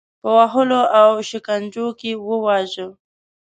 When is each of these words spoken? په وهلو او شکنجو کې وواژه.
په 0.21 0.29
وهلو 0.37 0.81
او 1.01 1.09
شکنجو 1.29 1.87
کې 1.99 2.11
وواژه. 2.27 2.87